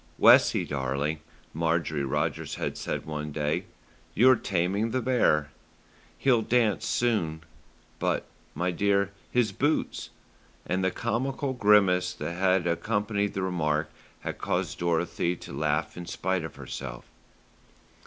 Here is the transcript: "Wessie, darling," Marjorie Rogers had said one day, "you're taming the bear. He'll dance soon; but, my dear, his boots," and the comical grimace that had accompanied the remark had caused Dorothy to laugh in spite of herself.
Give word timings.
"Wessie, 0.19 0.65
darling," 0.67 1.19
Marjorie 1.53 2.03
Rogers 2.03 2.55
had 2.55 2.75
said 2.75 3.05
one 3.05 3.31
day, 3.31 3.65
"you're 4.15 4.35
taming 4.35 4.89
the 4.89 4.99
bear. 4.99 5.51
He'll 6.17 6.41
dance 6.41 6.87
soon; 6.87 7.43
but, 7.99 8.25
my 8.55 8.71
dear, 8.71 9.11
his 9.29 9.51
boots," 9.51 10.09
and 10.65 10.83
the 10.83 10.89
comical 10.89 11.53
grimace 11.53 12.13
that 12.15 12.33
had 12.33 12.65
accompanied 12.65 13.35
the 13.35 13.43
remark 13.43 13.91
had 14.21 14.39
caused 14.39 14.79
Dorothy 14.79 15.35
to 15.35 15.53
laugh 15.53 15.95
in 15.95 16.07
spite 16.07 16.43
of 16.43 16.55
herself. 16.55 17.05